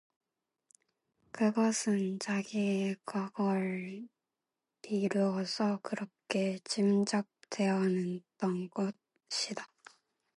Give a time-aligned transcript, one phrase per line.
[1.31, 4.07] 그것은 자기의 과거를
[4.81, 9.67] 미루어서 그렇게 짐작되었던 것이다.